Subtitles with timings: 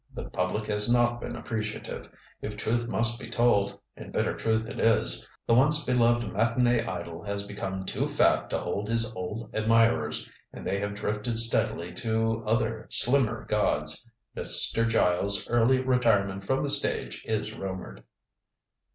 [0.15, 2.09] The public has not been appreciative.
[2.41, 7.21] If truth must be told and bitter truth it is the once beloved matinée idol
[7.23, 12.41] has become too fat to hold his old admirers, and they have drifted steadily to
[12.47, 14.03] other, slimmer gods.
[14.35, 14.89] Mr.
[14.89, 18.03] Giles' early retirement from the stage is rumored."